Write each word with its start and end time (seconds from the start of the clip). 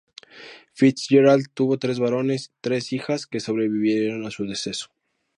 FitzGerald 0.73 1.51
tuvo 1.53 1.77
tres 1.77 1.99
varones 1.99 2.47
y 2.47 2.57
tres 2.59 2.91
hijas, 2.91 3.27
que 3.27 3.37
l 3.37 3.45
sobrevivieron 3.45 4.25
a 4.25 4.31
su 4.31 4.47
deceso. 4.47 4.87